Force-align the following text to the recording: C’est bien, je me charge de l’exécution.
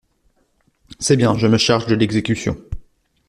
C’est 0.99 1.15
bien, 1.15 1.37
je 1.37 1.45
me 1.45 1.59
charge 1.59 1.85
de 1.85 1.93
l’exécution. 1.93 2.57